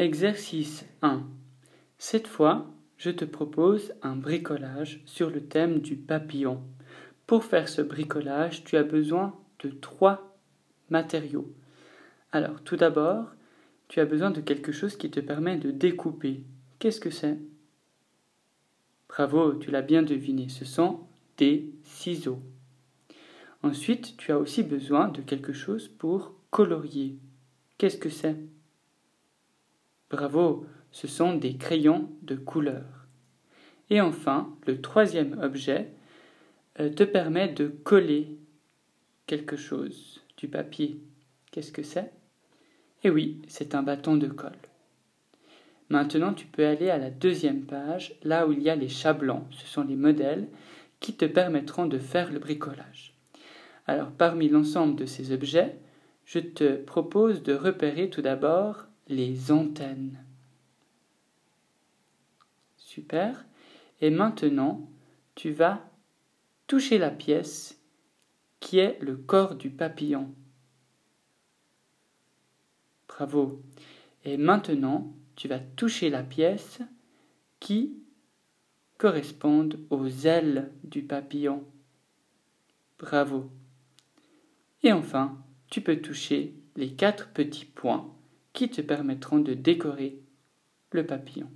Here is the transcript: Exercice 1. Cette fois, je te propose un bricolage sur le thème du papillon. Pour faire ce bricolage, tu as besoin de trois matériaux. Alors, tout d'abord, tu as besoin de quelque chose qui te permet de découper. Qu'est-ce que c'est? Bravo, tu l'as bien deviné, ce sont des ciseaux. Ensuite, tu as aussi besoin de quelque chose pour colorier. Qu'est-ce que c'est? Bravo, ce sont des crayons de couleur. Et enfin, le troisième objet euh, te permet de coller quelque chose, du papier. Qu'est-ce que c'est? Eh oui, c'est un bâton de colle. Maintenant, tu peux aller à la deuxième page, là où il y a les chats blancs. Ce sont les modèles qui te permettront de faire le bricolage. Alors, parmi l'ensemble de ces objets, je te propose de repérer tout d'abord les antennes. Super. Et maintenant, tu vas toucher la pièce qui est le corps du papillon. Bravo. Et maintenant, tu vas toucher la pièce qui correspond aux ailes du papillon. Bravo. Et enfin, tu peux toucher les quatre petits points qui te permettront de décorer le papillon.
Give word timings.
Exercice 0.00 0.84
1. 1.02 1.26
Cette 1.98 2.28
fois, 2.28 2.72
je 2.98 3.10
te 3.10 3.24
propose 3.24 3.94
un 4.02 4.14
bricolage 4.14 5.02
sur 5.06 5.28
le 5.28 5.40
thème 5.40 5.80
du 5.80 5.96
papillon. 5.96 6.62
Pour 7.26 7.42
faire 7.42 7.68
ce 7.68 7.82
bricolage, 7.82 8.62
tu 8.62 8.76
as 8.76 8.84
besoin 8.84 9.34
de 9.58 9.70
trois 9.70 10.38
matériaux. 10.88 11.52
Alors, 12.30 12.62
tout 12.62 12.76
d'abord, 12.76 13.26
tu 13.88 13.98
as 13.98 14.04
besoin 14.04 14.30
de 14.30 14.40
quelque 14.40 14.70
chose 14.70 14.94
qui 14.94 15.10
te 15.10 15.18
permet 15.18 15.56
de 15.56 15.72
découper. 15.72 16.44
Qu'est-ce 16.78 17.00
que 17.00 17.10
c'est? 17.10 17.36
Bravo, 19.08 19.54
tu 19.54 19.72
l'as 19.72 19.82
bien 19.82 20.04
deviné, 20.04 20.48
ce 20.48 20.64
sont 20.64 21.08
des 21.38 21.72
ciseaux. 21.82 22.40
Ensuite, 23.64 24.16
tu 24.16 24.30
as 24.30 24.38
aussi 24.38 24.62
besoin 24.62 25.08
de 25.08 25.22
quelque 25.22 25.52
chose 25.52 25.88
pour 25.88 26.34
colorier. 26.50 27.18
Qu'est-ce 27.78 27.98
que 27.98 28.10
c'est? 28.10 28.36
Bravo, 30.10 30.66
ce 30.90 31.06
sont 31.06 31.34
des 31.34 31.56
crayons 31.56 32.10
de 32.22 32.34
couleur. 32.34 33.06
Et 33.90 34.00
enfin, 34.00 34.54
le 34.66 34.80
troisième 34.80 35.38
objet 35.42 35.92
euh, 36.80 36.90
te 36.90 37.02
permet 37.02 37.48
de 37.48 37.68
coller 37.68 38.38
quelque 39.26 39.56
chose, 39.56 40.24
du 40.36 40.48
papier. 40.48 41.00
Qu'est-ce 41.50 41.72
que 41.72 41.82
c'est? 41.82 42.12
Eh 43.04 43.10
oui, 43.10 43.42
c'est 43.48 43.74
un 43.74 43.82
bâton 43.82 44.16
de 44.16 44.26
colle. 44.26 44.52
Maintenant, 45.90 46.34
tu 46.34 46.46
peux 46.46 46.66
aller 46.66 46.90
à 46.90 46.98
la 46.98 47.10
deuxième 47.10 47.64
page, 47.64 48.14
là 48.22 48.46
où 48.46 48.52
il 48.52 48.62
y 48.62 48.70
a 48.70 48.76
les 48.76 48.88
chats 48.88 49.14
blancs. 49.14 49.46
Ce 49.50 49.66
sont 49.66 49.84
les 49.84 49.96
modèles 49.96 50.48
qui 51.00 51.14
te 51.14 51.24
permettront 51.24 51.86
de 51.86 51.98
faire 51.98 52.32
le 52.32 52.38
bricolage. 52.38 53.14
Alors, 53.86 54.10
parmi 54.10 54.48
l'ensemble 54.48 54.96
de 54.96 55.06
ces 55.06 55.32
objets, 55.32 55.76
je 56.24 56.40
te 56.40 56.76
propose 56.76 57.42
de 57.42 57.54
repérer 57.54 58.10
tout 58.10 58.20
d'abord 58.20 58.87
les 59.08 59.50
antennes. 59.50 60.22
Super. 62.76 63.44
Et 64.00 64.10
maintenant, 64.10 64.88
tu 65.34 65.50
vas 65.50 65.90
toucher 66.66 66.98
la 66.98 67.10
pièce 67.10 67.80
qui 68.60 68.78
est 68.78 68.98
le 69.00 69.16
corps 69.16 69.54
du 69.54 69.70
papillon. 69.70 70.34
Bravo. 73.08 73.62
Et 74.24 74.36
maintenant, 74.36 75.14
tu 75.36 75.48
vas 75.48 75.58
toucher 75.58 76.10
la 76.10 76.22
pièce 76.22 76.80
qui 77.60 77.96
correspond 78.98 79.68
aux 79.90 80.08
ailes 80.08 80.72
du 80.84 81.02
papillon. 81.02 81.64
Bravo. 82.98 83.50
Et 84.82 84.92
enfin, 84.92 85.38
tu 85.70 85.80
peux 85.80 86.00
toucher 86.00 86.54
les 86.76 86.92
quatre 86.94 87.32
petits 87.32 87.64
points 87.64 88.12
qui 88.58 88.68
te 88.68 88.80
permettront 88.80 89.38
de 89.38 89.54
décorer 89.54 90.20
le 90.90 91.06
papillon. 91.06 91.48